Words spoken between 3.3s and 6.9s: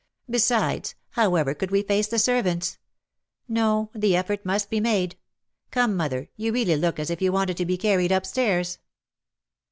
No, the effort must be made. Come, mother, you really